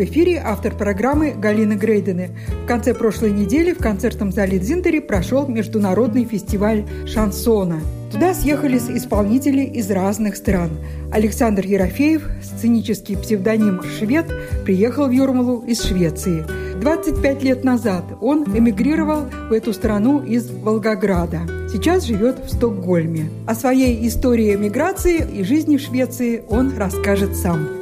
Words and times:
В 0.00 0.04
эфире 0.04 0.40
автор 0.42 0.74
программы 0.74 1.32
Галина 1.32 1.74
Грейдены. 1.74 2.30
В 2.64 2.66
конце 2.66 2.94
прошлой 2.94 3.32
недели 3.32 3.74
в 3.74 3.78
концертном 3.80 4.32
зале 4.32 4.58
Дзинтере 4.58 5.02
прошел 5.02 5.46
международный 5.46 6.24
фестиваль 6.24 6.86
шансона. 7.06 7.80
Туда 8.10 8.32
съехались 8.32 8.88
исполнители 8.88 9.60
из 9.60 9.90
разных 9.90 10.36
стран. 10.36 10.70
Александр 11.12 11.66
Ерофеев, 11.66 12.26
сценический 12.42 13.14
псевдоним 13.14 13.82
«Швед», 13.82 14.24
приехал 14.64 15.06
в 15.06 15.10
Юрмалу 15.10 15.64
из 15.66 15.82
Швеции. 15.82 16.46
25 16.80 17.42
лет 17.42 17.62
назад 17.62 18.04
он 18.22 18.44
эмигрировал 18.44 19.26
в 19.50 19.52
эту 19.52 19.74
страну 19.74 20.22
из 20.22 20.50
Волгограда. 20.50 21.40
Сейчас 21.70 22.04
живет 22.04 22.38
в 22.38 22.48
Стокгольме. 22.50 23.28
О 23.46 23.54
своей 23.54 24.08
истории 24.08 24.54
эмиграции 24.54 25.18
и 25.18 25.44
жизни 25.44 25.76
в 25.76 25.82
Швеции 25.82 26.42
он 26.48 26.74
расскажет 26.78 27.36
сам. 27.36 27.79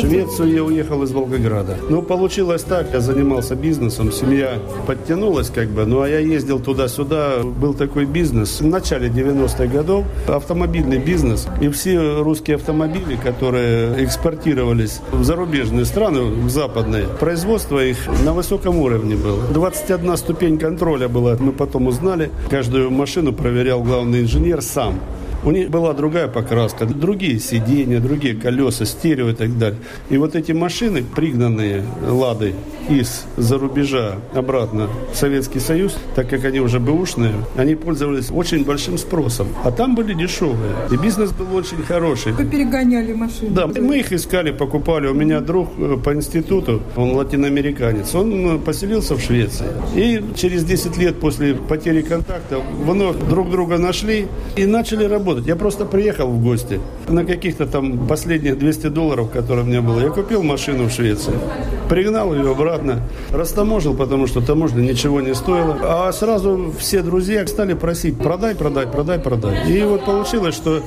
Швецию 0.00 0.52
я 0.52 0.64
уехал 0.64 1.02
из 1.02 1.12
Волгограда. 1.12 1.76
Ну, 1.90 2.00
получилось 2.00 2.62
так, 2.62 2.92
я 2.92 3.00
занимался 3.00 3.54
бизнесом, 3.54 4.12
семья 4.12 4.58
подтянулась 4.86 5.50
как 5.50 5.68
бы, 5.68 5.84
ну, 5.84 6.00
а 6.00 6.08
я 6.08 6.20
ездил 6.20 6.58
туда-сюда, 6.58 7.42
был 7.42 7.74
такой 7.74 8.06
бизнес 8.06 8.60
в 8.60 8.66
начале 8.66 9.08
90-х 9.08 9.66
годов, 9.66 10.06
автомобильный 10.26 10.98
бизнес, 10.98 11.46
и 11.60 11.68
все 11.68 12.22
русские 12.22 12.56
автомобили, 12.56 13.16
которые 13.16 14.02
экспортировались 14.02 15.00
в 15.12 15.22
зарубежные 15.22 15.84
страны, 15.84 16.22
в 16.22 16.48
западные, 16.48 17.06
производство 17.18 17.84
их 17.84 17.98
на 18.24 18.32
высоком 18.32 18.78
уровне 18.78 19.16
было. 19.16 19.42
21 19.52 20.16
ступень 20.16 20.58
контроля 20.58 21.08
была, 21.08 21.36
мы 21.38 21.52
потом 21.52 21.88
узнали, 21.88 22.30
каждую 22.48 22.90
машину 22.90 23.32
проверял 23.32 23.82
главный 23.82 24.22
инженер 24.22 24.62
сам. 24.62 24.98
У 25.42 25.50
них 25.50 25.70
была 25.70 25.94
другая 25.94 26.28
покраска, 26.28 26.84
другие 26.84 27.38
сиденья, 27.38 27.98
другие 27.98 28.34
колеса, 28.34 28.84
стерео 28.84 29.30
и 29.30 29.34
так 29.34 29.56
далее. 29.58 29.78
И 30.10 30.18
вот 30.18 30.34
эти 30.34 30.52
машины, 30.52 31.02
пригнанные 31.02 31.82
«Ладой» 32.06 32.54
из-за 32.88 33.58
рубежа 33.58 34.16
обратно 34.34 34.88
в 35.12 35.16
Советский 35.16 35.60
Союз, 35.60 35.96
так 36.14 36.28
как 36.28 36.44
они 36.44 36.60
уже 36.60 36.78
бэушные, 36.78 37.32
они 37.56 37.74
пользовались 37.74 38.30
очень 38.30 38.64
большим 38.64 38.98
спросом. 38.98 39.48
А 39.64 39.70
там 39.70 39.94
были 39.94 40.12
дешевые. 40.12 40.74
И 40.90 40.96
бизнес 40.96 41.30
был 41.30 41.54
очень 41.56 41.82
хороший. 41.84 42.32
Вы 42.32 42.44
перегоняли 42.44 43.14
машины? 43.14 43.50
Да, 43.50 43.66
мы 43.66 44.00
их 44.00 44.12
искали, 44.12 44.50
покупали. 44.50 45.06
У 45.06 45.14
меня 45.14 45.40
друг 45.40 45.70
э, 45.78 45.96
по 46.04 46.12
институту, 46.14 46.82
он 46.96 47.12
латиноамериканец, 47.12 48.14
он 48.14 48.56
э, 48.56 48.58
поселился 48.58 49.14
в 49.14 49.20
Швеции. 49.20 49.68
И 49.94 50.22
через 50.36 50.64
10 50.64 50.96
лет 50.98 51.18
после 51.18 51.54
потери 51.54 52.02
контакта 52.02 52.58
вновь 52.84 53.16
друг 53.28 53.50
друга 53.50 53.78
нашли 53.78 54.26
и 54.56 54.66
начали 54.66 55.04
работать. 55.04 55.29
Я 55.38 55.56
просто 55.56 55.84
приехал 55.84 56.28
в 56.28 56.42
гости 56.42 56.80
на 57.08 57.24
каких-то 57.24 57.66
там 57.66 58.06
последних 58.06 58.58
200 58.58 58.88
долларов, 58.88 59.30
которые 59.30 59.64
у 59.64 59.68
меня 59.68 59.82
было. 59.82 60.00
Я 60.00 60.10
купил 60.10 60.42
машину 60.42 60.88
в 60.88 60.92
Швеции, 60.92 61.34
пригнал 61.88 62.34
ее 62.34 62.50
обратно, 62.50 63.02
растаможил, 63.30 63.94
потому 63.94 64.26
что 64.26 64.40
таможня 64.40 64.80
ничего 64.80 65.20
не 65.20 65.34
стоила. 65.34 65.76
А 65.82 66.12
сразу 66.12 66.72
все 66.78 67.02
друзья 67.02 67.46
стали 67.46 67.74
просить, 67.74 68.18
продай, 68.18 68.54
продай, 68.54 68.86
продай, 68.86 69.18
продай. 69.18 69.70
И 69.70 69.82
вот 69.84 70.04
получилось, 70.04 70.54
что 70.54 70.82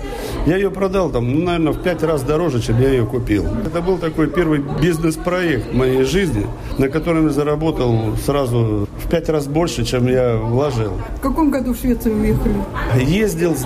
я 0.46 0.58
ее 0.58 0.72
продал 0.72 1.10
там, 1.10 1.32
ну, 1.32 1.44
наверное, 1.44 1.74
в 1.74 1.82
пять 1.82 2.04
раз 2.04 2.22
дороже, 2.24 2.62
чем 2.62 2.80
я 2.82 2.90
ее 2.90 3.06
купил. 3.06 3.46
Это 3.66 3.82
был 3.82 3.98
такой 3.98 4.28
первый 4.28 4.64
бизнес-проект 4.82 5.72
в 5.72 5.76
моей 5.76 6.04
жизни, 6.04 6.46
на 6.78 6.90
котором 6.90 7.28
я 7.28 7.34
заработал 7.34 8.16
сразу 8.26 8.88
в 9.04 9.10
пять 9.10 9.30
раз 9.30 9.48
больше, 9.48 9.86
чем 9.86 10.08
я 10.08 10.36
вложил. 10.38 10.94
В 11.18 11.22
каком 11.22 11.52
году 11.52 11.74
в 11.74 11.78
Швецию 11.78 12.16
уехали? 12.20 12.56
Ездил 13.00 13.56
с 13.56 13.64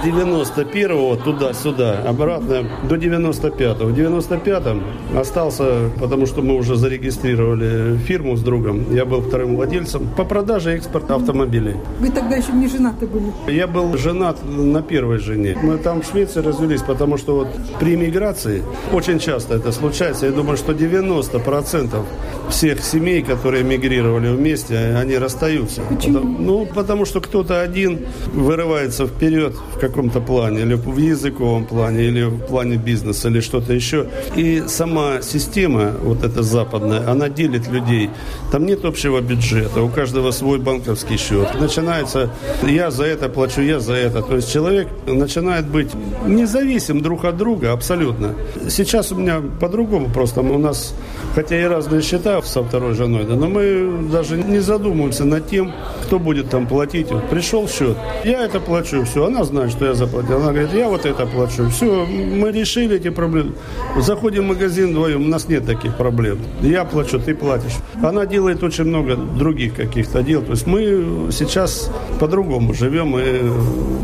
91-го 0.73 1.15
туда-сюда, 1.15 2.03
обратно 2.05 2.67
до 2.89 2.95
95-го. 2.95 3.85
В 3.85 3.97
95-м 3.97 4.83
остался, 5.17 5.89
потому 5.99 6.25
что 6.25 6.41
мы 6.41 6.55
уже 6.55 6.75
зарегистрировали 6.75 7.97
фирму 7.97 8.35
с 8.35 8.41
другом. 8.41 8.93
Я 8.93 9.05
был 9.05 9.21
вторым 9.21 9.55
владельцем 9.55 10.07
по 10.15 10.23
продаже 10.23 10.73
и 10.73 10.75
экспорту 10.77 11.15
автомобилей. 11.15 11.75
Вы 11.99 12.09
тогда 12.09 12.35
еще 12.35 12.51
не 12.53 12.67
женаты 12.67 13.07
были? 13.07 13.25
Я 13.47 13.67
был 13.67 13.97
женат 13.97 14.37
на 14.45 14.81
первой 14.81 15.17
жене. 15.19 15.57
Мы 15.61 15.77
там 15.77 16.01
в 16.01 16.05
Швеции 16.05 16.41
развелись, 16.41 16.81
потому 16.81 17.17
что 17.17 17.35
вот 17.35 17.47
при 17.79 17.95
миграции 17.95 18.63
очень 18.93 19.19
часто 19.19 19.55
это 19.55 19.71
случается. 19.71 20.25
Я 20.25 20.31
думаю, 20.31 20.57
что 20.57 20.73
90% 20.73 22.03
всех 22.49 22.83
семей, 22.83 23.21
которые 23.21 23.63
мигрировали 23.63 24.29
вместе, 24.29 24.95
они 24.97 25.17
расстаются. 25.17 25.81
Почему? 25.89 26.13
Потому, 26.17 26.37
ну, 26.39 26.65
потому 26.65 27.05
что 27.05 27.21
кто-то 27.21 27.61
один 27.61 27.99
вырывается 28.33 29.07
вперед 29.07 29.53
в 29.75 29.79
каком-то 29.79 30.21
плане, 30.21 30.56
или 30.61 30.73
в 30.73 30.97
языковом 30.97 31.65
плане, 31.65 32.05
или 32.05 32.23
в 32.23 32.39
плане 32.39 32.77
бизнеса, 32.77 33.29
или 33.29 33.41
что-то 33.41 33.73
еще. 33.73 34.07
И 34.35 34.63
сама 34.67 35.21
система, 35.21 35.91
вот 36.01 36.23
эта 36.23 36.43
западная, 36.43 37.09
она 37.09 37.29
делит 37.29 37.67
людей. 37.67 38.09
Там 38.51 38.65
нет 38.65 38.85
общего 38.85 39.21
бюджета, 39.21 39.81
у 39.81 39.89
каждого 39.89 40.31
свой 40.31 40.59
банковский 40.59 41.17
счет. 41.17 41.47
Начинается, 41.59 42.29
я 42.63 42.91
за 42.91 43.05
это 43.05 43.29
плачу, 43.29 43.61
я 43.61 43.79
за 43.79 43.93
это. 43.93 44.21
То 44.21 44.35
есть 44.35 44.51
человек 44.51 44.87
начинает 45.05 45.67
быть 45.67 45.89
независим 46.25 47.01
друг 47.01 47.25
от 47.25 47.37
друга 47.37 47.73
абсолютно. 47.73 48.35
Сейчас 48.69 49.11
у 49.11 49.15
меня 49.15 49.41
по-другому 49.59 50.09
просто. 50.09 50.41
У 50.41 50.57
нас, 50.57 50.93
хотя 51.35 51.59
и 51.59 51.63
разные 51.63 52.01
счета 52.01 52.41
со 52.41 52.63
второй 52.63 52.93
женой, 52.93 53.25
да, 53.25 53.35
но 53.35 53.47
мы 53.47 54.09
даже 54.11 54.37
не 54.37 54.59
задумываемся 54.59 55.25
над 55.25 55.49
тем, 55.49 55.73
кто 56.03 56.19
будет 56.19 56.49
там 56.49 56.67
платить. 56.67 57.11
Вот 57.11 57.29
пришел 57.29 57.67
счет, 57.67 57.97
я 58.23 58.45
это 58.45 58.59
плачу, 58.59 59.03
все, 59.03 59.25
она 59.25 59.43
знает, 59.43 59.71
что 59.71 59.85
я 59.85 59.93
заплатил. 59.93 60.46
Она 60.47 60.53
говорит, 60.53 60.73
я 60.75 60.87
вот 60.87 61.05
это 61.05 61.25
плачу. 61.25 61.67
Все, 61.69 62.05
мы 62.05 62.53
решили 62.53 62.95
эти 62.95 63.09
проблемы. 63.09 63.51
Заходим 63.97 64.45
в 64.45 64.47
магазин 64.47 64.91
вдвоем, 64.91 65.25
у 65.25 65.27
нас 65.27 65.49
нет 65.49 65.65
таких 65.65 65.97
проблем. 65.97 66.37
Я 66.61 66.85
плачу, 66.85 67.19
ты 67.19 67.35
платишь. 67.35 67.73
Она 68.01 68.25
делает 68.25 68.63
очень 68.63 68.85
много 68.85 69.17
других 69.17 69.75
каких-то 69.75 70.23
дел. 70.23 70.41
То 70.41 70.51
есть 70.51 70.65
мы 70.65 71.27
сейчас 71.31 71.91
по-другому 72.17 72.73
живем. 72.73 73.19
И... 73.19 73.41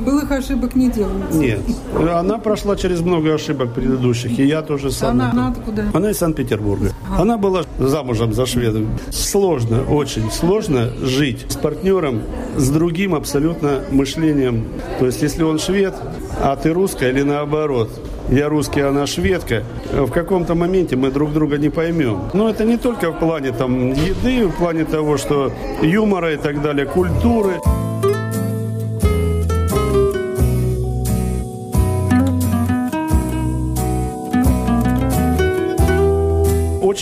Былых 0.04 0.30
ошибок 0.32 0.76
не 0.76 0.92
делается. 0.92 1.40
Нет. 1.40 1.62
Она 1.96 2.38
прошла 2.40 2.76
через 2.76 3.00
много 3.00 3.34
ошибок 3.34 3.74
предыдущих, 3.74 4.38
и 4.38 4.46
я 4.46 4.64
тоже 4.64 4.92
сам. 4.92 5.12
Она, 5.12 5.32
она 5.32 5.48
откуда? 5.48 5.86
Она 5.94 6.12
из 6.12 6.18
Санкт-Петербурга. 6.18 6.92
Она 7.18 7.38
была 7.38 7.64
замужем 7.80 8.34
за 8.34 8.46
шведом. 8.46 8.90
Сложно, 9.12 9.84
очень 9.90 10.30
сложно 10.30 10.90
жить 11.04 11.46
с 11.48 11.56
партнером, 11.56 12.24
с 12.58 12.70
другим 12.70 13.16
абсолютно 13.16 13.80
мышлением. 13.92 14.66
То 15.00 15.06
есть, 15.06 15.22
если 15.22 15.44
он 15.44 15.58
швед, 15.58 15.94
а 16.42 16.56
ты 16.56 16.74
русская 16.74 17.10
или 17.10 17.22
наоборот, 17.22 17.90
я 18.30 18.50
русский, 18.50 18.82
она 18.82 19.06
шведка, 19.08 19.64
в 19.92 20.12
каком-то 20.12 20.56
моменте 20.56 20.96
мы 20.96 21.12
друг 21.12 21.34
друга 21.34 21.58
не 21.58 21.70
поймем. 21.70 22.30
Но 22.34 22.50
это 22.50 22.64
не 22.64 22.78
только 22.78 23.12
в 23.12 23.20
плане 23.20 23.52
там 23.52 23.92
еды, 23.92 24.48
в 24.48 24.56
плане 24.56 24.86
того, 24.86 25.18
что 25.18 25.52
юмора 25.82 26.34
и 26.34 26.38
так 26.38 26.62
далее, 26.62 26.86
культуры. 26.86 27.60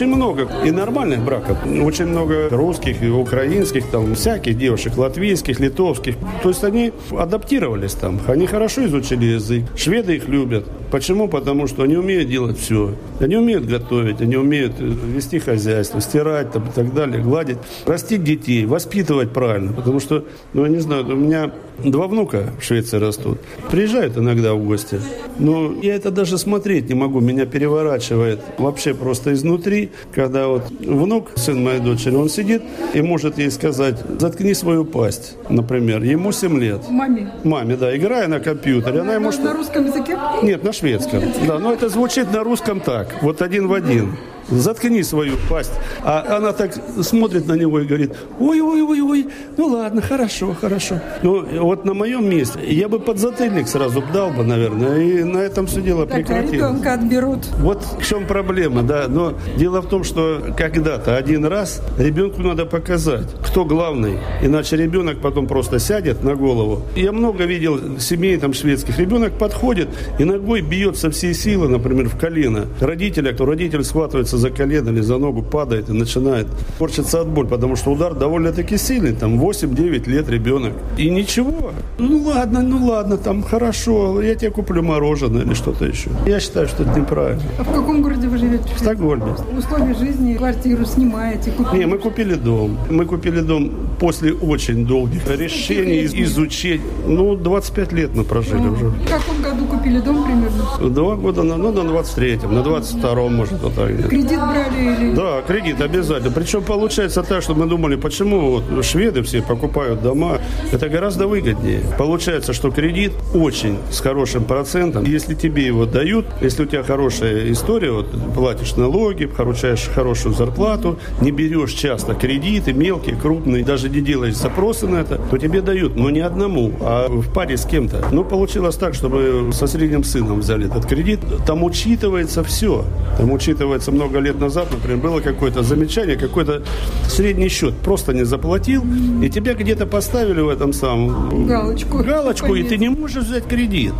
Очень 0.01 0.15
много 0.15 0.49
и 0.65 0.71
нормальных 0.71 1.23
браков. 1.23 1.57
Очень 1.63 2.07
много 2.07 2.49
русских 2.49 3.03
и 3.03 3.09
украинских, 3.09 3.85
там, 3.91 4.15
всяких 4.15 4.57
девушек, 4.57 4.97
латвийских, 4.97 5.59
литовских. 5.59 6.15
То 6.41 6.49
есть 6.49 6.63
они 6.63 6.91
адаптировались 7.11 7.93
там. 7.93 8.19
Они 8.27 8.47
хорошо 8.47 8.83
изучили 8.87 9.25
язык. 9.25 9.63
Шведы 9.75 10.15
их 10.15 10.27
любят. 10.27 10.65
Почему? 10.89 11.27
Потому 11.27 11.67
что 11.67 11.83
они 11.83 11.97
умеют 11.97 12.29
делать 12.29 12.57
все. 12.57 12.95
Они 13.19 13.37
умеют 13.37 13.65
готовить, 13.67 14.21
они 14.21 14.37
умеют 14.37 14.73
вести 14.79 15.37
хозяйство, 15.37 16.01
стирать 16.01 16.51
там, 16.51 16.63
и 16.63 16.71
так 16.71 16.95
далее, 16.95 17.21
гладить, 17.21 17.57
растить 17.85 18.23
детей, 18.23 18.65
воспитывать 18.65 19.31
правильно. 19.31 19.71
Потому 19.71 19.99
что, 19.99 20.25
ну, 20.53 20.63
я 20.63 20.69
не 20.69 20.79
знаю, 20.79 21.05
у 21.05 21.15
меня 21.15 21.51
два 21.83 22.07
внука 22.07 22.53
в 22.59 22.63
Швеции 22.63 22.97
растут. 22.97 23.39
Приезжают 23.69 24.17
иногда 24.17 24.53
в 24.53 24.65
гости. 24.65 24.99
Но 25.37 25.73
я 25.81 25.95
это 25.95 26.11
даже 26.11 26.39
смотреть 26.39 26.89
не 26.89 26.95
могу. 26.95 27.19
Меня 27.19 27.45
переворачивает 27.45 28.39
вообще 28.57 28.93
просто 28.93 29.33
изнутри, 29.33 29.90
когда 30.13 30.47
вот 30.47 30.69
внук, 30.69 31.31
сын 31.35 31.63
моей 31.63 31.79
дочери, 31.79 32.15
он 32.15 32.29
сидит 32.29 32.63
и 32.93 33.01
может 33.01 33.37
ей 33.37 33.51
сказать, 33.51 33.95
заткни 34.19 34.53
свою 34.53 34.85
пасть, 34.85 35.37
например. 35.49 36.03
Ему 36.03 36.31
7 36.31 36.59
лет. 36.59 36.81
Маме? 36.89 37.31
Маме, 37.43 37.75
да, 37.75 37.95
играя 37.95 38.27
на 38.27 38.39
компьютере. 38.39 39.01
Она 39.01 39.15
ему 39.15 39.31
На 39.31 39.53
русском 39.53 39.85
языке? 39.85 40.17
Нет, 40.43 40.63
на 40.63 40.73
шведском. 40.73 41.23
Да, 41.47 41.59
но 41.59 41.73
это 41.73 41.89
звучит 41.89 42.31
на 42.31 42.43
русском 42.43 42.79
так, 42.79 43.21
вот 43.21 43.41
один 43.41 43.67
в 43.67 43.73
один. 43.73 44.17
Заткни 44.51 45.03
свою 45.03 45.33
пасть. 45.49 45.71
А 46.03 46.37
она 46.37 46.51
так 46.51 46.73
смотрит 47.01 47.47
на 47.47 47.53
него 47.53 47.79
и 47.79 47.85
говорит, 47.85 48.13
ой-ой-ой-ой, 48.39 49.27
ну 49.57 49.67
ладно, 49.67 50.01
хорошо, 50.01 50.55
хорошо. 50.59 50.99
Ну, 51.23 51.45
вот 51.61 51.85
на 51.85 51.93
моем 51.93 52.29
месте 52.29 52.59
я 52.67 52.87
бы 52.87 52.99
подзатыльник 52.99 53.67
сразу 53.67 54.03
дал 54.13 54.31
бы, 54.31 54.43
наверное, 54.43 54.99
и 54.99 55.23
на 55.23 55.37
этом 55.37 55.67
все 55.67 55.81
дело 55.81 56.05
прекратилось. 56.05 56.51
ребенка 56.51 56.93
отберут. 56.93 57.47
Вот 57.57 57.83
в 57.99 58.05
чем 58.05 58.25
проблема, 58.25 58.83
да. 58.83 59.05
Но 59.07 59.33
дело 59.57 59.81
в 59.81 59.87
том, 59.87 60.03
что 60.03 60.53
когда-то 60.57 61.15
один 61.15 61.45
раз 61.45 61.81
ребенку 61.97 62.41
надо 62.41 62.65
показать, 62.65 63.27
кто 63.45 63.65
главный. 63.65 64.17
Иначе 64.41 64.77
ребенок 64.77 65.19
потом 65.21 65.47
просто 65.47 65.79
сядет 65.79 66.23
на 66.23 66.35
голову. 66.35 66.83
Я 66.95 67.11
много 67.11 67.45
видел 67.45 67.99
семей 67.99 68.37
там 68.37 68.53
шведских. 68.53 68.97
Ребенок 68.99 69.37
подходит 69.37 69.89
и 70.19 70.23
ногой 70.23 70.61
бьет 70.61 70.97
со 70.97 71.09
всей 71.11 71.33
силы, 71.33 71.67
например, 71.67 72.09
в 72.09 72.17
колено. 72.17 72.65
Родителя, 72.79 73.33
кто 73.33 73.45
родитель 73.45 73.83
схватывается 73.83 74.37
за 74.41 74.49
колено 74.49 74.89
или 74.89 75.01
за 75.01 75.17
ногу, 75.17 75.41
падает 75.41 75.89
и 75.89 75.93
начинает 75.93 76.47
корчиться 76.79 77.21
от 77.21 77.27
боли, 77.27 77.47
потому 77.47 77.75
что 77.75 77.91
удар 77.91 78.13
довольно-таки 78.13 78.77
сильный. 78.77 79.13
Там 79.13 79.39
8-9 79.39 80.09
лет 80.09 80.29
ребенок. 80.29 80.73
И 80.97 81.09
ничего. 81.09 81.71
Ну 81.99 82.23
ладно, 82.25 82.61
ну 82.61 82.85
ладно, 82.87 83.17
там 83.17 83.43
хорошо, 83.43 84.21
я 84.21 84.35
тебе 84.35 84.51
куплю 84.51 84.81
мороженое 84.83 85.43
или 85.43 85.53
что-то 85.53 85.85
еще. 85.85 86.09
Я 86.25 86.39
считаю, 86.39 86.67
что 86.67 86.83
это 86.83 86.99
неправильно. 86.99 87.43
А 87.59 87.63
в 87.63 87.73
каком 87.73 88.01
городе 88.01 88.27
вы 88.27 88.37
живете? 88.37 88.63
В 88.75 88.79
Стокгольме. 88.79 89.35
Условия 89.57 89.93
жизни, 89.93 90.33
квартиру 90.33 90.85
снимаете, 90.85 91.51
купили. 91.51 91.79
Не, 91.79 91.85
мы 91.85 91.97
купили 91.97 92.33
дом. 92.35 92.77
Мы 92.89 93.05
купили 93.05 93.41
дом 93.41 93.71
после 93.99 94.33
очень 94.33 94.85
долгих 94.85 95.27
решений, 95.29 96.05
изучений. 96.23 96.81
Ну, 97.07 97.35
25 97.35 97.93
лет 97.93 98.15
мы 98.15 98.23
прожили 98.23 98.67
уже. 98.67 98.85
В 98.85 99.07
каком 99.07 99.41
году 99.41 99.65
купили 99.65 99.99
дом 99.99 100.23
примерно? 100.23 100.89
Два 100.89 101.15
года, 101.15 101.43
на, 101.43 101.57
ну, 101.57 101.71
на 101.71 101.89
23-м, 101.89 102.53
на 102.53 102.59
22-м, 102.59 103.35
может, 103.35 103.61
вот 103.61 103.75
так. 103.75 103.89
где-то. 103.91 104.09
Кредит 104.31 104.47
брали 104.47 105.03
или... 105.03 105.13
Да, 105.13 105.41
кредит 105.41 105.81
обязательно. 105.81 106.31
Причем 106.31 106.63
получается 106.63 107.23
так, 107.23 107.43
что 107.43 107.53
мы 107.53 107.65
думали, 107.65 107.95
почему 107.95 108.51
вот 108.51 108.85
шведы 108.85 109.23
все 109.23 109.41
покупают 109.41 110.01
дома. 110.01 110.39
Это 110.71 110.87
гораздо 110.87 111.27
выгоднее. 111.27 111.81
Получается, 111.97 112.53
что 112.53 112.71
кредит 112.71 113.11
очень 113.33 113.77
с 113.91 113.99
хорошим 113.99 114.45
процентом. 114.45 115.03
Если 115.03 115.35
тебе 115.35 115.65
его 115.65 115.85
дают, 115.85 116.25
если 116.41 116.63
у 116.63 116.65
тебя 116.65 116.83
хорошая 116.83 117.51
история, 117.51 117.91
вот, 117.91 118.07
платишь 118.33 118.75
налоги, 118.75 119.25
получаешь 119.25 119.89
хорошую 119.93 120.33
зарплату, 120.33 120.97
не 121.19 121.31
берешь 121.31 121.73
часто 121.73 122.13
кредиты, 122.13 122.73
мелкие, 122.73 123.15
крупные, 123.15 123.63
даже 123.65 123.89
не 123.89 124.01
делаешь 124.01 124.35
запросы 124.35 124.87
на 124.87 124.97
это, 124.97 125.19
то 125.29 125.37
тебе 125.37 125.61
дают, 125.61 125.95
но 125.95 126.09
не 126.09 126.21
одному, 126.21 126.71
а 126.81 127.07
в 127.09 127.33
паре 127.33 127.57
с 127.57 127.65
кем-то. 127.65 128.05
Ну, 128.11 128.23
получилось 128.23 128.75
так, 128.75 128.93
чтобы 128.93 129.49
со 129.51 129.67
средним 129.67 130.03
сыном 130.03 130.39
взяли 130.39 130.67
этот 130.67 130.85
кредит. 130.85 131.19
Там 131.45 131.63
учитывается 131.63 132.43
все. 132.43 132.85
Там 133.17 133.31
учитывается 133.31 133.91
много 133.91 134.10
лет 134.19 134.39
назад, 134.39 134.69
например, 134.71 134.97
было 134.97 135.19
какое-то 135.21 135.63
замечание, 135.63 136.15
какой-то 136.15 136.63
средний 137.07 137.49
счет. 137.49 137.73
Просто 137.77 138.13
не 138.13 138.25
заплатил, 138.25 138.83
и 139.21 139.29
тебя 139.29 139.53
где-то 139.53 139.85
поставили 139.85 140.41
в 140.41 140.49
этом 140.49 140.73
самом... 140.73 141.47
Галочку. 141.47 142.03
Галочку, 142.03 142.55
и 142.55 142.63
ты 142.63 142.77
не 142.77 142.89
можешь 142.89 143.23
взять 143.23 143.45
кредит. 143.47 143.93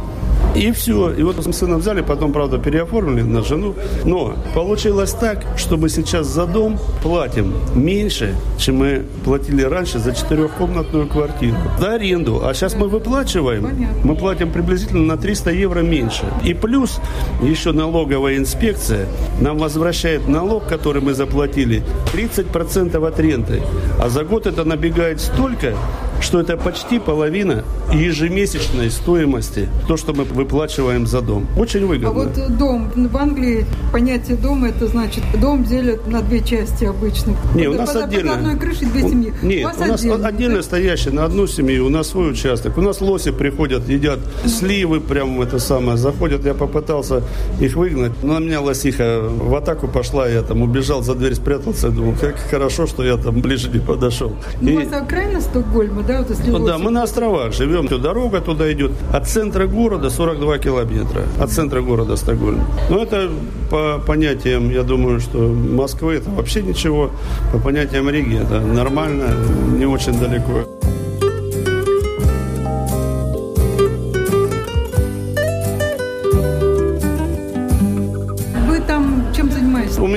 И 0.56 0.72
все. 0.72 1.12
И 1.12 1.24
вот 1.24 1.46
мы 1.46 1.54
с 1.54 1.62
взяли, 1.62 2.02
потом, 2.02 2.34
правда, 2.34 2.58
переоформили 2.58 3.22
на 3.22 3.42
жену. 3.42 3.76
Но 4.06 4.36
получилось 4.54 5.12
так, 5.12 5.46
что 5.58 5.78
мы 5.78 5.90
сейчас 5.90 6.28
за 6.28 6.46
дом 6.46 6.78
платим 7.02 7.54
меньше, 7.76 8.36
чем 8.58 8.78
мы 8.78 9.04
платили 9.24 9.64
раньше 9.64 10.00
за 10.00 10.14
четырехкомнатную 10.14 11.08
квартиру. 11.08 11.58
За 11.80 11.94
аренду. 11.96 12.42
А 12.46 12.54
сейчас 12.54 12.76
мы 12.76 12.88
выплачиваем, 12.88 13.64
Понятно. 13.64 14.02
мы 14.04 14.16
платим 14.16 14.52
приблизительно 14.52 15.04
на 15.04 15.18
300 15.18 15.52
евро 15.52 15.80
меньше. 15.80 16.26
И 16.44 16.54
плюс 16.54 17.00
еще 17.42 17.72
налоговая 17.72 18.38
инспекция 18.38 19.08
нам 19.40 19.58
возвращает 19.58 20.28
налог, 20.28 20.68
который 20.68 21.02
мы 21.02 21.14
заплатили, 21.14 21.84
30% 22.14 23.08
от 23.08 23.20
ренты. 23.20 23.62
А 24.00 24.10
за 24.10 24.24
год 24.24 24.48
это 24.48 24.64
набегает 24.64 25.22
столько, 25.22 25.76
что 26.22 26.40
это 26.40 26.56
почти 26.58 27.00
половина 27.00 27.64
ежемесячной 27.94 28.90
стоимости, 28.92 29.68
то, 29.88 29.98
что 29.98 30.14
мы 30.14 30.24
выплачиваем 30.24 31.08
за 31.08 31.22
дом. 31.22 31.48
Очень 31.58 31.84
А 31.84 31.88
выгодно. 31.88 32.10
вот 32.12 32.38
э, 32.38 32.48
дом. 32.50 32.92
В 32.96 33.18
Англии 33.18 33.66
понятие 33.92 34.38
дома 34.38 34.70
это 34.70 34.88
значит 34.88 35.24
дом 35.40 35.64
делят 35.64 36.08
на 36.08 36.22
две 36.22 36.42
части 36.42 36.86
обычно. 36.86 37.36
Не, 37.56 37.68
у 37.68 37.74
нас 37.74 37.94
под, 37.94 38.04
отдельно. 38.04 38.32
Под 38.32 38.38
одной 38.40 38.60
крышей 38.60 38.88
две 38.88 39.02
семьи. 39.02 39.34
Нет, 39.42 39.66
у 39.66 39.68
вас 39.68 39.78
у 39.78 39.86
нас 39.86 40.00
отдельно. 40.02 40.28
отдельно, 40.28 40.56
да? 40.58 40.64
стоящие 40.64 41.14
на 41.14 41.26
одну 41.26 41.48
семью, 41.48 41.86
у 41.86 41.90
нас 41.90 42.10
свой 42.10 42.32
участок. 42.32 42.78
У 42.78 42.82
нас 42.82 43.02
лоси 43.02 43.32
приходят, 43.32 43.88
едят 43.90 44.20
сливы, 44.46 45.00
прям 45.02 45.42
это 45.42 45.60
самое, 45.60 45.98
заходят. 45.98 46.46
Я 46.46 46.54
попытался 46.54 47.24
их 47.60 47.76
выгнать, 47.76 48.12
но 48.24 48.40
на 48.40 48.44
меня 48.44 48.62
лосиха 48.62 49.22
в 49.22 49.56
атаку 49.56 49.88
пошла, 49.88 50.28
я 50.28 50.42
там 50.42 50.62
убежал 50.62 51.02
за 51.04 51.16
дверь, 51.16 51.36
спрятался. 51.36 51.90
Думал, 51.90 52.16
как 52.20 52.38
хорошо, 52.38 52.88
что 52.88 53.04
я 53.04 53.18
там 53.18 53.42
ближе 53.42 53.70
не 53.70 53.80
подошел. 53.80 54.36
Ну, 54.62 54.70
И- 54.70 54.74
У 54.78 54.80
вас 54.90 54.94
окраина 55.02 55.42
Стокгольма, 55.42 56.04
да, 56.04 56.11
вот 56.20 56.30
если 56.30 56.52
да, 56.66 56.78
мы 56.78 56.92
на 56.92 57.04
островах 57.04 57.54
живем. 57.54 57.88
Дорога 57.88 58.42
туда 58.42 58.72
идет. 58.72 58.92
От 59.14 59.28
центра 59.28 59.68
города 59.68 60.10
42 60.10 60.58
километра. 60.58 61.24
От 61.40 61.52
центра 61.52 61.82
города 61.82 62.16
Стокгольм. 62.16 62.62
Но 62.90 63.04
это 63.04 63.30
по 63.70 64.00
понятиям, 64.06 64.70
я 64.70 64.84
думаю, 64.84 65.20
что 65.20 65.38
Москвы 65.38 66.16
это 66.16 66.30
вообще 66.30 66.62
ничего. 66.62 67.12
По 67.52 67.60
понятиям 67.60 68.10
Риги 68.10 68.38
это 68.38 68.60
нормально, 68.60 69.36
не 69.78 69.86
очень 69.86 70.20
далеко. 70.20 70.66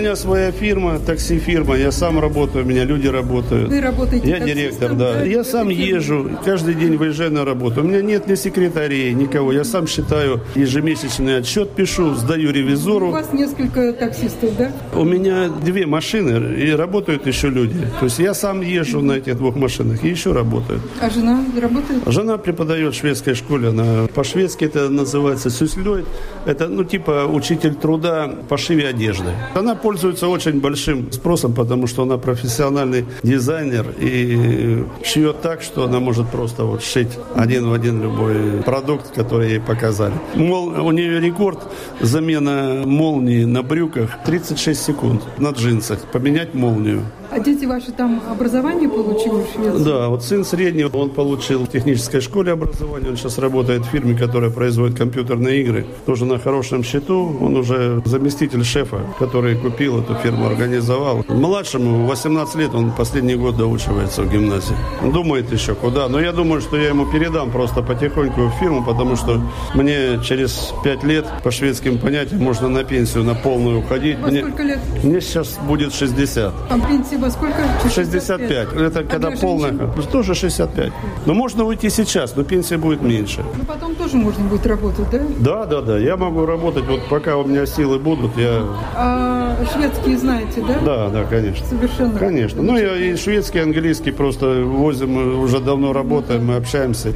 Меня 0.05 0.17
своя 0.17 0.53
фирма, 0.53 0.99
такси-фирма. 0.99 1.77
Я 1.77 1.91
сам 1.91 2.21
работаю, 2.21 2.67
у 2.67 2.69
меня 2.69 2.85
люди 2.85 3.09
работают. 3.09 3.71
Вы 3.71 3.81
работаете 3.81 4.29
Я 4.29 4.39
директор, 4.39 4.93
да. 4.93 5.15
да? 5.15 5.25
Я 5.25 5.45
сам 5.45 5.71
фирмы? 5.71 5.83
езжу, 5.83 6.31
каждый 6.45 6.75
день 6.75 6.97
выезжаю 6.99 7.33
на 7.33 7.47
работу. 7.47 7.81
У 7.81 7.85
меня 7.85 8.03
нет 8.03 8.27
ни 8.27 8.35
секретарей, 8.35 9.15
никого. 9.15 9.51
Я 9.51 9.65
сам 9.65 9.87
считаю 9.87 10.43
ежемесячный 10.55 11.39
отчет, 11.39 11.71
пишу, 11.71 12.15
сдаю 12.17 12.51
У 12.51 12.53
ревизору. 12.53 13.13
вас 13.13 13.33
несколько 13.33 13.95
таксистов, 13.95 14.55
да? 14.59 14.73
У 14.95 15.05
меня 15.05 15.49
две 15.49 15.87
машины, 15.87 16.55
и 16.55 16.73
работают 16.73 17.27
еще 17.27 17.49
люди. 17.49 17.81
То 17.99 18.05
есть 18.05 18.19
я 18.19 18.35
сам 18.35 18.61
езжу 18.61 19.01
на 19.01 19.13
этих 19.13 19.39
двух 19.39 19.57
машинах, 19.57 20.05
и 20.05 20.09
еще 20.11 20.33
работают. 20.33 20.83
А 21.01 21.09
жена 21.09 21.43
работает? 21.59 22.03
Жена 22.07 22.37
преподает 22.37 22.93
в 22.95 22.99
шведской 22.99 23.33
школе. 23.35 23.69
Она 23.69 24.07
по-шведски 24.15 24.65
это 24.67 24.91
называется 24.91 25.49
сюслёй. 25.49 26.05
Это, 26.45 26.69
ну, 26.69 26.85
типа 26.85 27.25
учитель 27.25 27.75
труда 27.75 28.27
в 28.27 28.49
пошиве 28.49 28.89
одежды. 28.89 29.31
Она 29.55 29.75
пользуется 29.75 29.94
очень 30.03 30.61
большим 30.61 31.13
спросом, 31.13 31.55
потому 31.55 31.87
что 31.87 32.03
она 32.03 32.19
профессиональный 32.19 33.05
дизайнер 33.23 33.87
и 33.99 34.85
шьет 35.05 35.41
так, 35.43 35.63
что 35.63 35.85
она 35.85 36.01
может 36.01 36.29
просто 36.29 36.65
вот 36.65 36.83
шить 36.83 37.19
один 37.35 37.69
в 37.69 37.73
один 37.73 38.03
любой 38.03 38.63
продукт, 38.65 39.15
который 39.15 39.51
ей 39.51 39.61
показали. 39.61 40.15
Мол, 40.35 40.69
у 40.69 40.91
нее 40.91 41.21
рекорд 41.21 41.59
замена 42.01 42.83
молнии 42.85 43.45
на 43.45 43.63
брюках 43.63 44.11
36 44.25 44.83
секунд 44.83 45.23
на 45.39 45.51
джинсах. 45.51 45.99
Поменять 46.13 46.55
молнию. 46.55 47.03
А 47.35 47.41
дети 47.41 47.65
ваши 47.65 47.91
там 47.91 48.23
образование 48.31 48.89
получили 48.89 49.43
в 49.43 49.53
Швеции? 49.53 49.85
Да, 49.85 50.09
вот 50.09 50.23
сын 50.23 50.45
средний, 50.45 50.85
он 50.85 51.11
получил 51.11 51.65
в 51.65 51.69
технической 51.69 52.21
школе 52.21 52.53
образование, 52.53 53.11
он 53.11 53.17
сейчас 53.17 53.39
работает 53.39 53.85
в 53.85 53.89
фирме, 53.89 54.17
которая 54.17 54.51
производит 54.51 54.97
компьютерные 54.97 55.61
игры, 55.63 55.85
тоже 56.07 56.27
на 56.27 56.39
хорошем 56.39 56.85
счету, 56.85 57.37
он 57.41 57.57
уже 57.57 58.01
заместитель 58.05 58.63
шефа, 58.63 59.01
который 59.19 59.57
купил 59.57 59.99
эту 59.99 60.15
фирму, 60.15 60.47
организовал. 60.47 61.25
Младшему 61.29 62.07
18 62.07 62.55
лет, 62.55 62.73
он 62.73 62.93
последний 62.93 63.35
год 63.35 63.57
доучивается 63.57 64.23
в 64.23 64.31
гимназии. 64.31 64.77
Думает 65.03 65.51
еще 65.53 65.75
куда, 65.75 66.09
но 66.09 66.21
я 66.21 66.31
думаю, 66.31 66.61
что 66.61 66.77
я 66.77 66.91
ему 66.91 67.05
передам 67.11 67.51
просто 67.51 67.83
потихоньку 67.83 68.43
в 68.43 68.53
фирму, 68.61 68.85
потому 68.85 69.17
что 69.17 69.41
мне 69.75 70.21
через 70.23 70.73
5 70.85 71.03
лет, 71.03 71.27
по 71.43 71.51
шведским 71.51 71.99
понятиям, 71.99 72.45
можно 72.45 72.69
на 72.69 72.85
пенсию, 72.85 73.25
на 73.25 73.35
полную 73.35 73.81
уходить. 73.81 74.21
Во 74.21 74.29
Мне, 74.29 74.41
сколько 74.41 74.63
лет? 74.63 74.79
мне 75.03 75.21
сейчас 75.21 75.59
будет 75.67 75.93
60. 75.93 76.55
А 76.71 76.79
пенсии 76.79 77.24
во 77.25 77.31
сколько? 77.31 77.57
65. 77.93 78.73
Это 78.75 79.01
А 79.01 79.05
когда 79.05 79.31
полная. 79.31 79.71
женщин? 79.71 80.11
Тоже 80.13 80.35
65. 80.35 80.93
Но 81.27 81.35
можно 81.35 81.65
уйти 81.65 81.89
сейчас, 81.91 82.37
но 82.37 82.45
пенсия 82.45 82.77
будет 82.77 83.03
меньше. 83.03 83.43
Ну, 83.57 83.65
потом 83.65 83.95
тоже 83.95 84.17
можно 84.17 84.45
будет 84.45 84.67
работать, 84.67 85.11
да? 85.11 85.21
Да, 85.39 85.65
да, 85.67 85.81
да. 85.81 85.99
Я 85.99 86.17
могу 86.17 86.45
работать, 86.47 86.85
вот 86.85 87.09
пока 87.09 87.37
у 87.37 87.45
меня 87.45 87.67
силы 87.67 87.99
будут, 87.99 88.37
я... 88.37 88.63
А 88.95 89.57
шведские 89.73 90.19
знаете, 90.19 90.63
да? 90.67 90.79
Да, 90.85 91.09
да, 91.09 91.25
конечно. 91.25 91.67
Совершенно. 91.67 92.19
Конечно. 92.19 92.63
Ну, 92.63 92.77
я 92.77 92.97
и 92.97 93.17
шведский, 93.17 93.59
и 93.59 93.63
английский 93.63 94.11
просто 94.11 94.63
возим, 94.63 95.13
мы 95.13 95.39
уже 95.39 95.61
давно 95.61 95.93
работаем, 95.93 96.47
мы 96.47 96.57
общаемся 96.57 97.13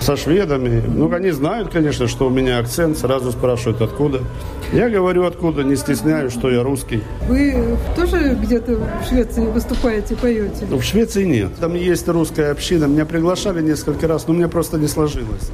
со 0.00 0.16
шведами. 0.16 0.82
Ну, 0.86 1.12
они 1.12 1.30
знают, 1.30 1.70
конечно, 1.72 2.08
что 2.08 2.26
у 2.26 2.30
меня 2.30 2.58
акцент, 2.58 2.98
сразу 2.98 3.32
спрашивают, 3.32 3.80
откуда. 3.80 4.20
Я 4.72 4.88
говорю 4.88 5.24
откуда, 5.24 5.62
не 5.62 5.76
стесняюсь, 5.76 6.32
что 6.32 6.50
я 6.50 6.62
русский. 6.62 7.02
Вы 7.26 7.76
тоже 7.96 8.38
где-то 8.40 8.76
в 8.76 9.08
Швеции 9.08 9.46
выступаете, 9.46 10.16
поете? 10.16 10.66
В 10.66 10.82
Швеции 10.82 11.24
нет. 11.24 11.50
Там 11.60 11.74
есть 11.74 12.06
русская 12.08 12.50
община. 12.50 12.84
Меня 12.84 13.06
приглашали 13.06 13.62
несколько 13.62 14.06
раз, 14.06 14.26
но 14.26 14.34
у 14.34 14.36
меня 14.36 14.48
просто 14.48 14.78
не 14.78 14.88
сложилось. 14.88 15.50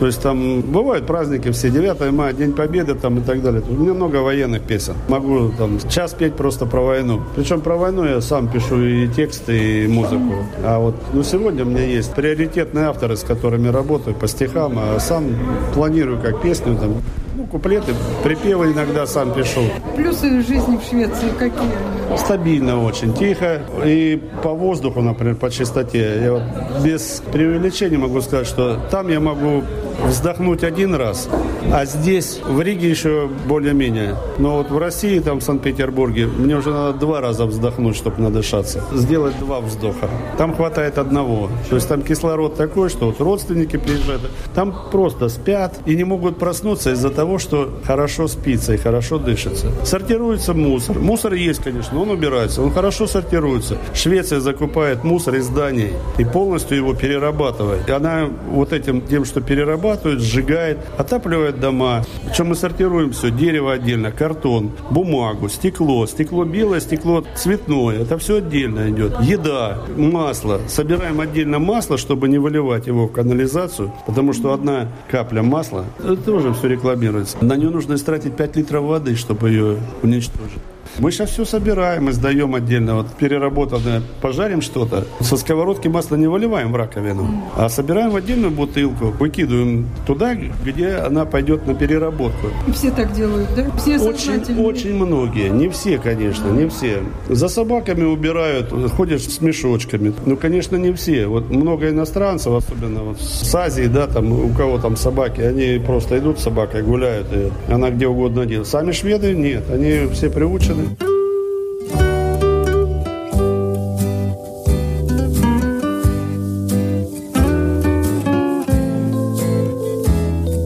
То 0.00 0.06
есть 0.06 0.22
там 0.22 0.62
бывают 0.62 1.06
праздники 1.06 1.50
все, 1.50 1.68
9 1.68 2.10
мая, 2.10 2.32
День 2.32 2.54
Победы 2.54 2.94
там 2.94 3.18
и 3.18 3.20
так 3.20 3.42
далее. 3.42 3.62
У 3.68 3.74
меня 3.74 3.92
много 3.92 4.16
военных 4.16 4.62
песен. 4.62 4.94
Могу 5.08 5.50
там 5.58 5.78
час 5.90 6.14
петь 6.14 6.36
просто 6.36 6.64
про 6.64 6.80
войну. 6.80 7.20
Причем 7.36 7.60
про 7.60 7.76
войну 7.76 8.06
я 8.06 8.22
сам 8.22 8.48
пишу 8.48 8.82
и 8.82 9.08
тексты, 9.08 9.84
и 9.84 9.86
музыку. 9.86 10.46
А 10.64 10.78
вот 10.78 10.94
ну, 11.12 11.22
сегодня 11.22 11.66
у 11.66 11.68
меня 11.68 11.84
есть 11.84 12.14
приоритетные 12.14 12.86
авторы, 12.86 13.14
с 13.14 13.22
которыми 13.22 13.68
работаю 13.68 14.16
по 14.16 14.26
стихам, 14.26 14.78
а 14.78 14.98
сам 15.00 15.26
планирую 15.74 16.18
как 16.18 16.40
песню 16.40 16.76
там 16.76 16.94
ну, 17.36 17.44
куплеты, 17.44 17.94
припевы 18.24 18.72
иногда 18.72 19.06
сам 19.06 19.34
пишу. 19.34 19.60
Плюсы 19.96 20.40
жизни 20.40 20.78
в 20.78 20.88
Швеции 20.88 21.28
какие? 21.38 22.16
Стабильно 22.16 22.82
очень, 22.82 23.14
тихо. 23.14 23.60
И 23.84 24.18
по 24.42 24.50
воздуху, 24.50 25.02
например, 25.02 25.36
по 25.36 25.50
чистоте. 25.50 26.22
Я 26.22 26.32
вот 26.32 26.42
без 26.82 27.22
преувеличения 27.32 27.98
могу 27.98 28.20
сказать, 28.22 28.46
что 28.46 28.78
там 28.90 29.08
я 29.08 29.20
могу 29.20 29.62
вздохнуть 30.04 30.64
один 30.64 30.94
раз, 30.94 31.28
а 31.72 31.84
здесь, 31.84 32.40
в 32.44 32.60
Риге 32.60 32.90
еще 32.90 33.28
более-менее. 33.46 34.16
Но 34.38 34.56
вот 34.56 34.70
в 34.70 34.78
России, 34.78 35.18
там 35.20 35.40
в 35.40 35.42
Санкт-Петербурге, 35.42 36.26
мне 36.26 36.56
уже 36.56 36.70
надо 36.70 36.98
два 36.98 37.20
раза 37.20 37.46
вздохнуть, 37.46 37.96
чтобы 37.96 38.22
надышаться. 38.22 38.84
Сделать 38.92 39.38
два 39.38 39.60
вздоха. 39.60 40.08
Там 40.38 40.54
хватает 40.54 40.98
одного. 40.98 41.50
То 41.68 41.76
есть 41.76 41.88
там 41.88 42.02
кислород 42.02 42.56
такой, 42.56 42.88
что 42.88 43.06
вот 43.06 43.20
родственники 43.20 43.76
приезжают, 43.76 44.22
там 44.54 44.74
просто 44.90 45.28
спят 45.28 45.78
и 45.86 45.94
не 45.94 46.04
могут 46.04 46.38
проснуться 46.38 46.92
из-за 46.92 47.10
того, 47.10 47.38
что 47.38 47.70
хорошо 47.84 48.28
спится 48.28 48.74
и 48.74 48.76
хорошо 48.76 49.18
дышится. 49.18 49.70
Сортируется 49.84 50.54
мусор. 50.54 50.98
Мусор 50.98 51.34
есть, 51.34 51.62
конечно, 51.62 52.00
он 52.00 52.10
убирается, 52.10 52.62
он 52.62 52.72
хорошо 52.72 53.06
сортируется. 53.06 53.76
Швеция 53.94 54.40
закупает 54.40 55.04
мусор 55.04 55.36
из 55.36 55.44
зданий 55.44 55.92
и 56.18 56.24
полностью 56.24 56.76
его 56.76 56.94
перерабатывает. 56.94 57.88
И 57.88 57.92
она 57.92 58.28
вот 58.50 58.72
этим 58.72 59.00
тем, 59.02 59.24
что 59.24 59.40
перерабатывает, 59.40 59.89
перерабатывает, 59.90 60.20
сжигает, 60.20 60.78
отапливает 60.98 61.60
дома. 61.60 62.04
Причем 62.26 62.48
мы 62.48 62.54
сортируем 62.54 63.12
все, 63.12 63.30
дерево 63.30 63.72
отдельно, 63.72 64.12
картон, 64.12 64.72
бумагу, 64.90 65.48
стекло. 65.48 66.06
Стекло 66.06 66.44
белое, 66.44 66.80
стекло 66.80 67.24
цветное. 67.36 68.02
Это 68.02 68.18
все 68.18 68.36
отдельно 68.36 68.90
идет. 68.90 69.20
Еда, 69.20 69.78
масло. 69.96 70.60
Собираем 70.68 71.20
отдельно 71.20 71.58
масло, 71.58 71.98
чтобы 71.98 72.28
не 72.28 72.38
выливать 72.38 72.86
его 72.86 73.06
в 73.06 73.12
канализацию, 73.12 73.92
потому 74.06 74.32
что 74.32 74.52
одна 74.52 74.88
капля 75.10 75.42
масла, 75.42 75.84
это 75.98 76.16
тоже 76.16 76.52
все 76.52 76.68
рекламируется. 76.68 77.36
На 77.40 77.56
нее 77.56 77.70
нужно 77.70 77.94
истратить 77.94 78.36
5 78.36 78.56
литров 78.56 78.84
воды, 78.84 79.16
чтобы 79.16 79.50
ее 79.50 79.76
уничтожить. 80.02 80.60
Мы 80.98 81.12
сейчас 81.12 81.30
все 81.30 81.44
собираем 81.44 82.08
и 82.08 82.12
сдаем 82.12 82.54
отдельно. 82.54 82.96
Вот 82.96 83.06
переработанное, 83.12 84.02
пожарим 84.20 84.60
что-то. 84.60 85.04
Со 85.20 85.36
сковородки 85.36 85.88
масло 85.88 86.16
не 86.16 86.26
выливаем 86.26 86.72
в 86.72 86.76
раковину, 86.76 87.44
а 87.56 87.68
собираем 87.68 88.10
в 88.10 88.16
отдельную 88.16 88.50
бутылку, 88.50 89.06
выкидываем 89.06 89.88
туда, 90.06 90.34
где 90.64 90.94
она 90.94 91.24
пойдет 91.24 91.66
на 91.66 91.74
переработку. 91.74 92.48
И 92.66 92.72
все 92.72 92.90
так 92.90 93.12
делают, 93.12 93.48
да? 93.56 93.70
Все 93.78 93.98
очень, 93.98 94.60
очень 94.62 94.94
многие. 94.94 95.48
Не 95.48 95.68
все, 95.68 95.98
конечно, 95.98 96.48
не 96.48 96.68
все. 96.68 97.02
За 97.28 97.48
собаками 97.48 98.04
убирают, 98.04 98.72
ходят 98.92 99.22
с 99.22 99.40
мешочками. 99.40 100.12
Ну, 100.26 100.36
конечно, 100.36 100.76
не 100.76 100.92
все. 100.92 101.26
Вот 101.26 101.50
много 101.50 101.88
иностранцев, 101.88 102.52
особенно 102.52 103.02
вот 103.02 103.20
с 103.20 103.54
Азии, 103.54 103.86
да, 103.86 104.06
там, 104.06 104.32
у 104.32 104.48
кого 104.50 104.78
там 104.78 104.96
собаки, 104.96 105.40
они 105.40 105.78
просто 105.84 106.18
идут 106.18 106.40
с 106.40 106.42
собакой, 106.42 106.82
гуляют, 106.82 107.26
и 107.32 107.72
она 107.72 107.90
где 107.90 108.06
угодно 108.06 108.44
делает. 108.46 108.68
Сами 108.68 108.92
шведы 108.92 109.34
нет, 109.34 109.70
они 109.70 110.08
все 110.12 110.30
приучены 110.30 110.79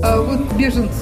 а 0.03 0.21
вот 0.21 0.41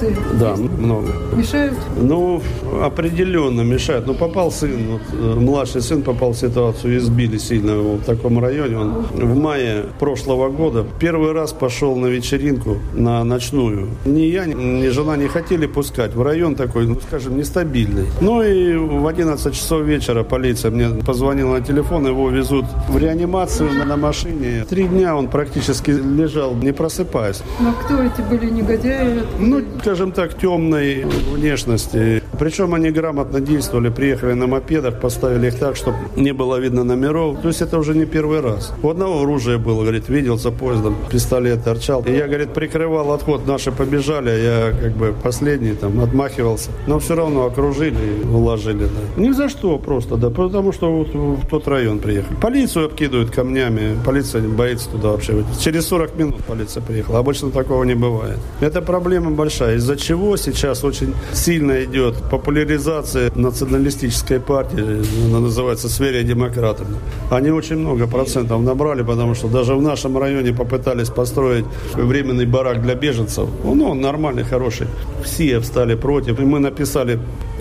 беженцы 0.09 0.37
да, 0.39 0.55
много. 0.55 1.11
Мешают? 1.35 1.77
Ну, 1.97 2.41
определенно 2.81 3.61
мешают. 3.61 4.07
Ну, 4.07 4.13
попал 4.13 4.51
сын, 4.51 4.71
вот, 4.91 5.01
э, 5.11 5.39
младший 5.39 5.81
сын 5.81 6.01
попал 6.01 6.31
в 6.31 6.37
ситуацию, 6.37 6.97
избили 6.97 7.37
сильно 7.37 7.71
его 7.71 7.93
в 7.95 8.03
таком 8.03 8.39
районе. 8.39 8.77
Он 8.77 9.05
в 9.13 9.35
мае 9.35 9.85
прошлого 9.99 10.49
года 10.49 10.85
первый 10.99 11.31
раз 11.31 11.53
пошел 11.53 11.95
на 11.95 12.07
вечеринку, 12.07 12.77
на 12.93 13.23
ночную. 13.23 13.89
Ни 14.05 14.21
я, 14.21 14.45
ни 14.45 14.87
жена 14.89 15.17
не 15.17 15.27
хотели 15.27 15.65
пускать. 15.65 16.13
В 16.13 16.21
район 16.21 16.55
такой, 16.55 16.87
ну, 16.87 16.97
скажем, 17.07 17.37
нестабильный. 17.37 18.05
Ну, 18.21 18.41
и 18.41 18.75
в 18.75 19.05
11 19.07 19.53
часов 19.53 19.83
вечера 19.83 20.23
полиция 20.23 20.71
мне 20.71 20.89
позвонила 20.89 21.57
на 21.57 21.61
телефон, 21.61 22.07
его 22.07 22.29
везут 22.29 22.65
в 22.89 22.97
реанимацию 22.97 23.71
на, 23.73 23.85
на 23.85 23.97
машине. 23.97 24.65
Три 24.69 24.87
дня 24.87 25.15
он 25.15 25.27
практически 25.27 25.91
лежал, 25.91 26.53
не 26.55 26.73
просыпаясь. 26.73 27.41
Но 27.59 27.73
кто 27.73 28.01
эти 28.01 28.21
были 28.21 28.49
негодяи? 28.49 29.23
Ну, 29.39 29.63
скажем 29.93 30.11
так, 30.11 30.35
темной 30.39 31.05
внешности. 31.31 32.23
Причем 32.39 32.73
они 32.73 32.89
грамотно 32.89 33.39
действовали, 33.39 33.89
приехали 33.89 34.33
на 34.33 34.47
мопедах, 34.47 34.99
поставили 34.99 35.49
их 35.49 35.59
так, 35.59 35.75
чтобы 35.75 35.97
не 36.15 36.33
было 36.33 36.57
видно 36.57 36.83
номеров. 36.83 37.41
То 37.43 37.49
есть 37.49 37.61
это 37.61 37.77
уже 37.77 37.93
не 37.93 38.05
первый 38.05 38.39
раз. 38.41 38.73
У 38.81 38.89
одного 38.89 39.21
оружие 39.21 39.59
было, 39.59 39.83
говорит, 39.83 40.09
видел 40.09 40.39
за 40.39 40.49
поездом, 40.49 40.95
пистолет 41.11 41.63
торчал. 41.63 42.03
И 42.07 42.11
я, 42.11 42.25
говорит, 42.25 42.53
прикрывал 42.53 43.11
отход, 43.11 43.45
наши 43.45 43.71
побежали, 43.71 44.29
а 44.29 44.71
я 44.71 44.73
как 44.81 44.93
бы 44.97 45.13
последний 45.21 45.73
там 45.73 45.99
отмахивался. 45.99 46.71
Но 46.87 46.97
все 46.97 47.13
равно 47.13 47.45
окружили 47.45 48.23
уложили. 48.33 48.85
Да. 48.85 49.21
Ни 49.21 49.31
за 49.31 49.47
что 49.47 49.77
просто, 49.77 50.17
да, 50.17 50.31
потому 50.31 50.71
что 50.71 50.91
вот 50.91 51.13
в 51.13 51.47
тот 51.47 51.67
район 51.67 51.99
приехали. 51.99 52.35
Полицию 52.41 52.87
обкидывают 52.87 53.29
камнями, 53.29 53.95
полиция 54.03 54.41
боится 54.41 54.89
туда 54.89 55.09
вообще. 55.09 55.43
Через 55.59 55.85
40 55.85 56.15
минут 56.17 56.43
полиция 56.45 56.81
приехала, 56.81 57.19
обычно 57.19 57.51
такого 57.51 57.83
не 57.83 57.93
бывает. 57.93 58.39
Это 58.59 58.81
проблема 58.81 59.31
большая, 59.31 59.72
из-за 59.75 59.95
чего 59.95 60.37
сейчас 60.37 60.83
очень 60.83 61.13
сильно 61.33 61.83
идет 61.83 62.15
популяризация 62.29 63.31
националистической 63.35 64.39
партии, 64.39 65.03
она 65.27 65.39
называется 65.39 65.89
«Сверия 65.89 66.23
демократов». 66.23 66.87
Они 67.31 67.49
очень 67.51 67.77
много 67.77 68.07
процентов 68.07 68.61
набрали, 68.61 69.03
потому 69.03 69.35
что 69.35 69.47
даже 69.47 69.75
в 69.75 69.81
нашем 69.81 70.17
районе 70.17 70.53
попытались 70.53 71.09
построить 71.09 71.65
временный 71.93 72.45
барак 72.45 72.81
для 72.81 72.95
беженцев. 72.95 73.49
Ну, 73.63 73.89
он 73.89 74.01
нормальный, 74.01 74.43
хороший. 74.43 74.87
Все 75.23 75.59
встали 75.59 75.95
против, 75.95 76.39
и 76.39 76.43
мы 76.43 76.59
написали 76.59 77.19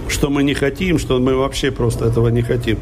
что 0.09 0.31
мы 0.31 0.43
не 0.43 0.55
хотим, 0.55 0.99
что 0.99 1.19
мы 1.19 1.37
вообще 1.37 1.71
просто 1.71 2.07
этого 2.07 2.29
не 2.29 2.43
хотим. 2.43 2.79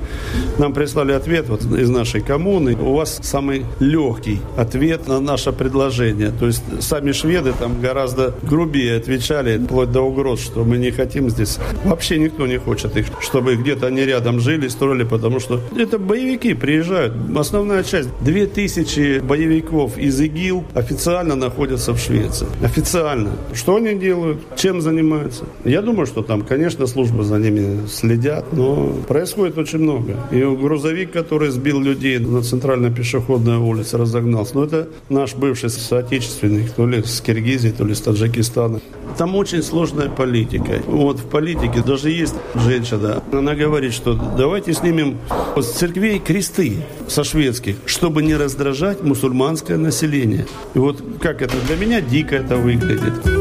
Нам 0.59 0.73
прислали 0.73 1.13
ответ 1.13 1.49
вот 1.49 1.65
из 1.65 1.89
нашей 1.89 2.21
коммуны. 2.21 2.77
У 2.77 2.95
вас 2.95 3.19
самый 3.23 3.65
легкий 3.79 4.41
ответ 4.57 5.09
на 5.09 5.21
наше 5.21 5.53
предложение. 5.53 6.31
То 6.31 6.47
есть 6.47 6.63
сами 6.81 7.13
шведы 7.13 7.53
там 7.59 7.81
гораздо 7.81 8.35
грубее 8.43 8.97
отвечали, 8.97 9.59
вплоть 9.59 9.93
до 9.93 10.03
угроз, 10.03 10.41
что 10.41 10.65
мы 10.65 10.79
не 10.79 10.91
хотим 10.91 11.31
здесь. 11.31 11.59
Вообще 11.85 12.19
никто 12.19 12.47
не 12.47 12.59
хочет 12.59 12.97
их, 12.97 13.07
чтобы 13.21 13.57
где-то 13.57 13.87
они 13.87 14.05
рядом 14.05 14.41
жили, 14.41 14.69
строили, 14.69 15.05
потому 15.05 15.41
что 15.41 15.61
это 15.77 15.99
боевики 15.99 16.55
приезжают. 16.55 17.15
Основная 17.37 17.85
часть, 17.85 18.09
2000 18.23 19.21
боевиков 19.21 19.99
из 19.99 20.21
ИГИЛ 20.21 20.65
официально 20.75 21.35
находятся 21.35 21.93
в 21.93 21.99
Швеции. 21.99 22.47
Официально. 22.63 23.31
Что 23.55 23.77
они 23.77 23.95
делают? 23.95 24.41
Чем 24.57 24.81
занимаются? 24.81 25.45
Я 25.65 25.83
думаю, 25.83 26.07
что 26.07 26.23
там, 26.23 26.43
конечно, 26.43 26.87
служба 26.87 27.20
за 27.23 27.39
ними 27.39 27.87
следят, 27.89 28.53
но 28.53 28.93
происходит 29.09 29.59
очень 29.59 29.79
много. 29.79 30.17
И 30.31 30.41
грузовик, 30.41 31.13
который 31.13 31.51
сбил 31.51 31.81
людей 31.81 32.19
на 32.19 32.43
центральной 32.43 32.91
пешеходной 32.91 33.57
улице, 33.57 33.99
разогнался. 33.99 34.57
Но 34.57 34.65
это 34.65 34.89
наш 35.09 35.35
бывший 35.35 35.71
соотечественник, 35.71 36.71
то 36.73 36.87
ли 36.87 37.03
с 37.03 37.21
Киргизии, 37.21 37.71
то 37.71 37.85
ли 37.85 37.95
с 37.95 38.01
Таджикистана. 38.01 38.81
Там 39.19 39.37
очень 39.37 39.63
сложная 39.63 40.09
политика. 40.09 40.83
Вот 40.87 41.19
в 41.19 41.27
политике 41.27 41.83
даже 41.85 42.11
есть 42.11 42.35
женщина, 42.55 43.23
она 43.33 43.55
говорит, 43.55 43.93
что 43.93 44.15
давайте 44.37 44.73
снимем 44.73 45.19
с 45.57 45.67
церквей 45.67 46.19
кресты 46.19 46.77
со 47.09 47.25
шведских, 47.25 47.77
чтобы 47.87 48.23
не 48.23 48.37
раздражать 48.37 49.03
мусульманское 49.03 49.77
население. 49.77 50.47
И 50.75 50.79
вот 50.79 51.03
как 51.21 51.43
это 51.43 51.55
для 51.67 51.77
меня 51.77 52.01
дико 52.01 52.37
это 52.37 52.57
выглядит. 52.57 53.40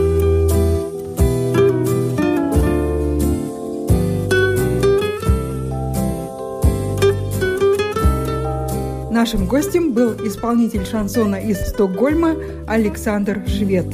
Нашим 9.32 9.46
гостем 9.46 9.92
был 9.94 10.16
исполнитель 10.26 10.84
шансона 10.88 11.36
из 11.36 11.60
Стокгольма 11.68 12.36
Александр 12.68 13.44
Швед. 13.48 13.86